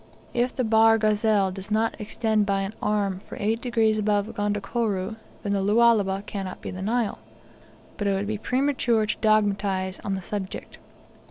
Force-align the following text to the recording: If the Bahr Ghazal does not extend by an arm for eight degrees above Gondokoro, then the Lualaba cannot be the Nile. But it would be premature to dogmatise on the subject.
If 0.33 0.55
the 0.55 0.63
Bahr 0.63 0.97
Ghazal 0.97 1.51
does 1.51 1.69
not 1.69 1.93
extend 2.01 2.47
by 2.47 2.61
an 2.61 2.73
arm 2.81 3.21
for 3.29 3.37
eight 3.39 3.61
degrees 3.61 3.99
above 3.99 4.33
Gondokoro, 4.33 5.15
then 5.43 5.53
the 5.53 5.61
Lualaba 5.61 6.23
cannot 6.25 6.59
be 6.59 6.71
the 6.71 6.81
Nile. 6.81 7.19
But 7.97 8.07
it 8.07 8.13
would 8.13 8.25
be 8.25 8.39
premature 8.39 9.05
to 9.05 9.17
dogmatise 9.21 9.99
on 10.03 10.15
the 10.15 10.23
subject. 10.23 10.79